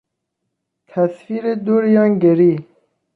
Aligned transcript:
تصویر 0.89 1.45
دوریان 1.65 2.11
گری 2.23 2.53